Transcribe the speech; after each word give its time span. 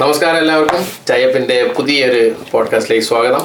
നമസ്കാരം 0.00 0.38
എല്ലാവർക്കും. 0.38 0.82
ചയ്യപ്പിന്റെ 1.08 1.70
പുതിയൊരു 1.76 2.32
പോഡ്കാസ്റ്റിലേക്ക് 2.50 3.06
സ്വാഗതം. 3.06 3.40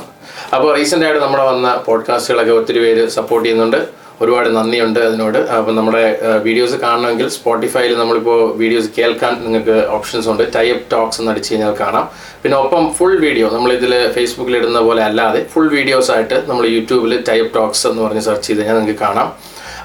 അപ്പോൾ 0.55 0.75
റീസെന്റായിട്ട് 0.77 1.21
നമ്മുടെ 1.21 1.43
വന്ന 1.43 1.83
പോഡ്കാസ്റ്റുകളൊക്കെ 1.85 2.51
ഒത്തിരി 2.51 2.79
പേര് 2.79 3.07
സപ്പോർട്ട് 3.09 3.49
ചെയ്യുന്നുണ്ട്. 3.49 3.87
ഒരുപാട് 4.21 4.49
നന്ദിയുണ്ട് 4.55 4.99
അതിനോട്. 4.99 5.37
അപ്പം 5.37 5.75
നമ്മുടെ 5.75 6.03
വീഡിയോസ് 6.43 6.75
കാണണമെങ്കിൽ 6.75 7.29
സ്പോട്ടിഫൈയിൽ 7.29 7.97
നമ്മളിപ്പോൾ 7.97 8.57
വീഡിയോസ് 8.57 8.89
കേൾക്കാൻ 8.97 9.33
നിങ്ങൾക്ക് 9.43 9.87
ഓപ്ഷൻസ് 9.87 10.29
ഉണ്ട്. 10.29 10.43
ടൈപ്പ് 10.55 10.83
ടോക്സ് 10.91 11.21
എന്ന് 11.21 11.31
അടിച്ച് 11.31 11.53
കഴിഞ്ഞാൽ 11.53 11.73
കാണാം. 11.79 12.09
പിന്നെ 12.43 12.57
ഒപ്പം 12.57 12.93
ഫുൾ 12.93 13.15
വീഡിയോ 13.19 13.49
നമ്മളിതിൽ 13.49 14.11
ഫേസ്ബുക്കിൽ 14.11 14.57
ഇടുന്ന 14.57 14.79
പോലെ 14.79 15.03
അല്ലാതെ 15.03 15.45
ഫുൾ 15.53 15.69
വീഡിയോസ് 15.69 16.11
ആയിട്ട് 16.11 16.43
നമ്മൾ 16.45 16.65
യൂട്യൂബിൽ 16.67 17.23
ടൈപ്പ് 17.29 17.55
ടോക്സ് 17.55 17.87
എന്ന് 17.87 18.03
പറഞ്ഞ് 18.03 18.21
സെർച്ച് 18.21 18.47
ചെയ്ത് 18.47 18.61
കഴിഞ്ഞാൽ 18.61 18.79
നിങ്ങൾക്ക് 18.79 18.99
കാണാം. 18.99 19.33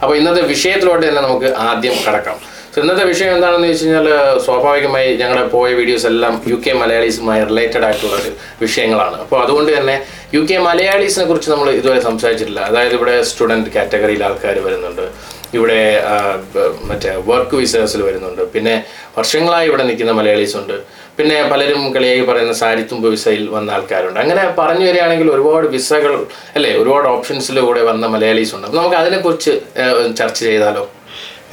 അപ്പോൾ 0.03 0.17
ഇന്നത്തെ 0.17 0.43
വിഷയത്തിലോട്ട് 0.43 1.09
തന്നെ 1.09 1.23
നമുക്ക് 1.23 1.55
ആദ്യം 1.71 1.93
കടക്കാം. 2.09 2.58
ഇന്നത്തെ 2.79 3.05
വിഷയം 3.11 3.31
എന്താണെന്ന് 3.37 3.69
വെച്ച് 3.71 3.85
കഴിഞ്ഞാൽ 3.85 4.07
സ്വാഭാവികമായി 4.47 5.09
ഞങ്ങളുടെ 5.21 5.45
പോയ 5.55 5.69
വീഡിയോസ് 5.79 6.07
എല്ലാം 6.11 6.35
യു 6.51 6.57
കെ 6.65 6.73
മലയാളീസുമായി 6.81 7.43
റിലേറ്റഡ് 7.51 7.85
ആയിട്ടുള്ള 7.87 8.15
ഒരു 8.21 8.31
വിഷയങ്ങളാണ്. 8.65 9.17
അപ്പോൾ 9.25 9.39
അതുകൊണ്ട് 9.45 9.71
തന്നെ 9.77 9.97
യു 10.37 10.43
കെ 10.51 10.57
മലയാളീസിനെ 10.67 11.25
കുറിച്ച് 11.31 11.51
നമ്മൾ 11.53 11.69
ഇതുവരെ 11.81 12.01
സംസാരിച്ചിട്ടില്ല. 12.09 12.63
അതായത് 12.71 12.95
ഇവിടെ 12.99 13.15
സ്റ്റുഡന്റ് 13.31 13.73
കാറ്റഗറിയിൽ 13.77 14.23
ആൾക്കാർ 14.29 14.57
വരുന്നുണ്ട്. 14.67 15.05
ഇവിടെ 15.59 15.81
മറ്റേ 16.91 17.13
വർക്ക് 17.31 17.57
വിസേഴ്സിൽ 17.63 18.01
വരുന്നുണ്ട്. 18.09 18.43
പിന്നെ 18.55 18.75
വർഷങ്ങളായി 19.19 19.67
ഇവിടെ 19.71 19.85
നിൽക്കുന്ന 19.91 20.15
മലയാളീസ് 20.21 20.57
ഉണ്ട് 20.61 20.77
പിന്നെ 21.19 21.37
പലരും 21.53 21.81
കളിയായി 21.95 22.25
പറയുന്ന 22.31 22.55
സാരിത്തുമ്പ് 22.63 23.07
വിസയിൽ 23.15 23.45
വന്ന 23.57 23.77
ആൾക്കാരുണ്ട്. 23.77 24.19
അങ്ങനെ 24.25 24.43
പറഞ്ഞു 24.61 24.85
വരികയാണെങ്കിൽ 24.89 25.29
ഒരുപാട് 25.37 25.67
വിസകൾ 25.77 26.13
അല്ലേ 26.57 26.73
ഒരുപാട് 26.83 27.09
ഓപ്ഷൻസിലൂടെ 27.15 27.83
വന്ന 27.91 28.07
മലയാളീസ് 28.17 28.55
ഉണ്ട് 28.57 28.69
നമുക്ക് 28.81 28.99
അതിനെക്കുറിച്ച് 29.03 29.55
ചർച്ച 30.21 30.39
ചെയ്താലോ? 30.49 30.85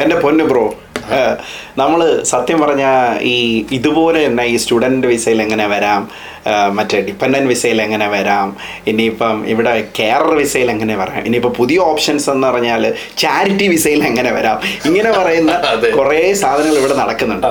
എന്റെ 0.04 0.18
പൊന്ന് 0.26 0.46
ബ്രോ 0.52 0.66
നമ്മൾ 1.82 2.00
സത്യം 2.32 2.60
പറഞ്ഞാൽ 2.60 2.98
ഈ 3.26 3.36
ഇതുപോലെ 3.72 4.20
തന്നെ 4.26 4.44
ഈ 4.44 4.56
സ്റ്റുഡന്റ് 4.58 5.08
വിസയിൽ 5.08 5.40
എങ്ങനെ 5.42 5.66
വരാം 5.68 6.02
മറ്റേ 6.74 6.98
ഡിപ്പെൻഡന്റ് 7.02 7.50
വിസയിൽ 7.50 7.80
എങ്ങനെ 7.82 8.08
വരാം 8.08 8.50
ഇനിയിപ്പം 8.86 9.38
ഇവിടെ 9.46 9.74
കേരള 10.00 10.34
വിസയിൽ 10.34 10.70
എങ്ങനെ 10.72 10.96
വരാം 10.96 11.22
ഇനിയിപ്പോൾ 11.26 11.54
പുതിയ 11.58 11.80
ഓപ്ഷൻസ് 11.92 12.28
എന്ന് 12.30 12.48
പറഞ്ഞാൽ 12.48 12.84
ചാരിറ്റി 13.18 13.68
വിസയിൽ 13.68 14.04
എങ്ങനെ 14.04 14.32
വരാം 14.32 14.60
ഇങ്ങനെ 14.86 15.12
പറയുന്ന 15.12 15.54
കുറേ 16.00 16.22
സാധനങ്ങൾ 16.36 16.78
ഇവിടെ 16.78 16.96
നടക്കുന്നുണ്ട്. 16.96 17.48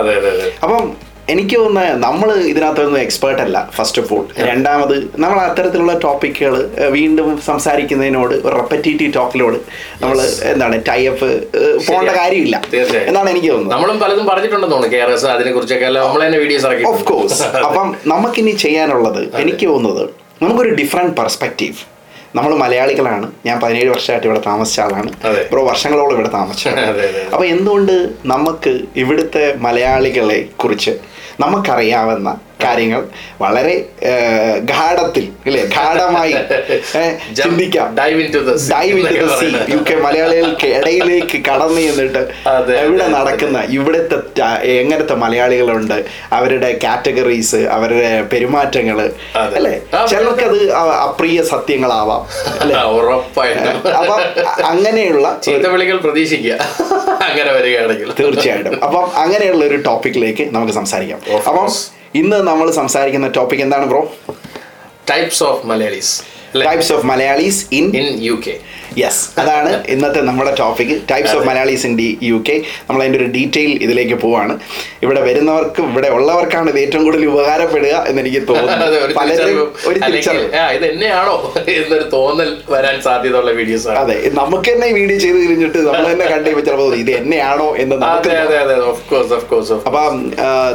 അപ്പം 0.62 0.84
എനിക്ക് 1.33 1.56
തോന്നുന്ന 1.58 1.83
നമ്മൾ 2.06 2.28
ഇതിനകത്തൊന്നും 2.50 3.00
എക്സ്പേർട്ട് 3.00 3.42
അല്ല 3.42 3.58
ഫസ്റ്റ് 3.77 4.00
ഓഫ് 4.03 4.11
ഓൾ 4.14 4.25
രണ്ടാമത് 4.48 4.97
നമ്മൾ 5.17 5.39
അത്തരത്തിലുള്ള 5.41 5.92
ടോപ്പിക്കുകൾ 5.98 6.55
വീണ്ടും 6.89 7.28
സംസാരിക്കുന്നതിനോട് 7.47 8.34
ഒരു 8.47 8.53
റെപ്പറ്റേറ്റീവ് 8.56 9.12
ടോക്കിലോട് 9.14 9.56
നമ്മൾ 10.02 10.19
എന്താണ് 10.52 10.78
ടൈപ്പ് 10.89 11.28
പോകേണ്ട 11.86 12.12
കാര്യമില്ല. 12.20 12.56
എന്നാണ് 13.08 13.30
എനിക്ക് 13.30 13.50
തോന്നുന്നത്. 13.50 13.75
നമ്മളും 13.75 13.98
പലതും 13.98 14.27
പറഞ്ഞിട്ടുണ്ടെന്ന് 14.27 14.75
തോന്നുന്നു 14.75 14.97
കെ 14.97 15.00
ആർ 15.05 15.12
എസ് 15.12 15.27
അതിനെ 15.27 15.52
കുറിച്ചൊക്കെ 15.52 15.89
നമ്മൾ 15.98 16.20
തന്നെ 16.27 16.39
വീഡിയോസ് 16.39 16.67
ഇറക്കി. 16.67 16.84
ഓഫ് 16.84 17.05
കോഴ്സ് 17.05 17.41
അപ്പം 17.69 17.89
നമുക്കിനി 18.06 18.55
ചെയ്യാനുള്ളത് 18.64 19.22
എനിക്ക് 19.39 19.67
തോന്നുന്നത് 19.69 20.05
നമുക്കൊരു 20.42 20.75
ഡിഫറെന്റ് 20.75 21.17
പെർസ്പെക്റ്റീവ് 21.20 21.80
നമ്മൾ 22.34 22.52
മലയാളികളാണ് 22.56 23.27
ഞാൻ 23.47 23.56
പതിനേഴ് 23.61 23.91
വർഷമായിട്ട് 23.91 24.27
ഇവിടെ 24.27 24.41
താമസിച്ച 24.47 24.80
ആളാണ്. 24.80 25.11
ഇപ്പോൾ 25.45 25.61
വർഷങ്ങളോളം 25.70 26.14
ഇവിടെ 26.19 26.30
താമസിച്ചത്. 26.39 26.78
അപ്പോൾ 27.33 27.47
എന്തുകൊണ്ട് 27.47 27.92
നമുക്ക് 28.25 28.72
ഇവിടുത്തെ 28.97 29.45
മലയാളികളെ 29.67 30.41
കുറിച്ച് 30.56 30.95
നമുക്കറിയാവുന്ന 31.40 32.30
കാര്യങ്ങൾ 32.64 33.02
വളരെ 33.40 33.74
ഗാഠത്തിൽ 34.70 35.24
അല്ലെ? 35.46 35.62
ഗാഢമായി 35.74 36.32
ചിന്തിക്കാം. 37.38 37.88
മലയാളികൾക്ക് 40.05 40.66
ഇടയിലേക്ക് 40.66 41.38
കടന്നു 41.48 41.80
ചെന്നിട്ട് 41.80 42.22
എവിടെ 42.48 42.78
ഇവിടെ 42.86 43.06
നടക്കുന്ന 43.16 43.58
ഇവിടുത്തെ 43.78 44.16
എങ്ങനത്തെ 44.82 45.16
മലയാളികളുണ്ട് 45.24 45.98
അവരുടെ 46.38 46.70
കാറ്റഗറീസ് 46.84 47.60
അവരുടെ 47.77 48.22
പെരുമാറ്റങ്ങൾ 48.32 49.00
അല്ലെ? 49.58 49.74
ചിലർക്കത് 50.10 50.58
അപ്രിയ 51.08 51.42
സത്യങ്ങളാവാം 51.52 52.24
അല്ലെ? 52.60 52.77
അപ്പം 54.00 54.20
അങ്ങനെയുള്ള 54.72 55.27
പ്രതീക്ഷിക്കുക. 56.06 56.56
അങ്ങനെ 57.28 57.52
വരികയാണെങ്കിൽ. 57.52 58.12
തീർച്ചയായിട്ടും. 58.20 58.84
അപ്പം 58.84 59.04
അങ്ങനെയുള്ള 59.16 59.64
ഒരു 59.64 59.76
ടോപ്പിക്കിലേക്ക് 59.76 60.54
നമുക്ക് 60.54 60.72
സംസാരിക്കാം. 60.72 61.20
അപ്പം 61.46 61.68
ഇന്ന് 62.14 62.36
നമ്മൾ 62.36 62.70
സംസാരിക്കുന്ന 62.70 63.28
ടോപ്പിക് 63.28 63.60
എന്താണ് 63.60 63.86
bro 63.86 64.12
types 65.10 65.42
of 65.44 65.66
Malayalees 65.66 66.33
types 66.60 66.92
of 66.92 67.06
Malayalees 67.06 67.60
in 67.72 67.84
in 68.00 68.08
UK 68.46 68.54
yes 68.98 69.22
അതാണ് 69.40 69.70
ഇന്നത്തെ 69.88 70.20
നമ്മുടെ 70.20 70.50
topic 70.60 70.92
types 71.10 71.34
of. 71.36 71.44
Malayalees 71.48 71.86
in 71.86 71.94
the 71.98 72.08
UK 72.48 72.56
നമ്മൾ 72.88 73.00
അതിന്റെ 73.02 73.18
ഒരു 73.18 73.28
ഡീറ്റെയിൽ 73.36 73.72
ഇതിലേക്ക് 73.84 74.14
പോവാണ്. 74.14 74.54
ഇവിടെ 75.04 75.20
വരുന്നവർക്ക് 75.20 75.82
ഇവിടെ 75.82 76.08
ഉള്ളവർക്കാണ് 76.08 76.68
ഇത് 76.70 76.78
ഏറ്റവും 76.78 77.04
കൂടുതൽ 77.04 77.24
ഉപകാരപ്പെടുക 77.28 77.94
എന്ന് 78.08 78.20
എനിക്ക് 78.20 78.40
തോന്നുന്നു 78.50 79.14
പലരും. 79.18 79.58
ഒരു 79.88 79.98
ഇത് 80.76 80.84
എന്നെയാണോ 80.92 81.34
എന്നൊരു 81.76 82.06
തോന്നൽ 82.12 82.50
വരാൻ 82.74 82.96
സാധ്യതയുള്ള 83.00 83.50
വീഡിയോസ് 83.50 83.88
അതെ 84.02 84.16
നമുക്ക് 84.40 84.70
തന്നെ 84.70 84.86
ഈ 84.86 84.94
വീഡിയോ 85.00 85.18
ചെയ്ത് 85.18 85.38
കഴിഞ്ഞിട്ട് 85.42 85.78
നമ്മൾ 85.88 86.06
തന്നെ 86.12 86.26
കണ്ടു 86.26 86.50
ചിലപ്പോൾ 86.60 86.94
ഇത് 86.94 87.10
എന്നെയാണോ 87.10 87.68
എന്ന് 87.76 87.96
അപ്പം 89.88 90.14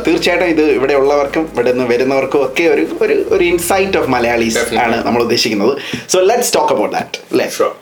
തീർച്ചയായിട്ടും 0.06 0.48
ഇത് 0.48 0.64
ഇവിടെ 0.72 0.94
ഉള്ളവർക്കും 0.94 1.44
ഇവിടെ 1.54 1.72
നിന്ന് 1.72 1.88
വരുന്നവർക്കും 1.94 2.42
ഒക്കെ 2.46 2.66
ഒരു 2.70 2.84
ഒരു 3.36 3.44
ഇൻസൈറ്റ് 3.44 3.98
ഓഫ് 3.98 4.10
മലയാളീസ് 4.10 4.62
ആണ് 4.86 4.98
നമ്മൾ 5.06 5.22
ഉദ്ദേശിക്കുന്നത്. 5.22 5.69
So 6.08 6.24
let's 6.24 6.52
talk 6.52 6.72
about 6.72 6.92
that. 6.92 7.22
Let's. 7.32 7.56
Sure. 7.56 7.76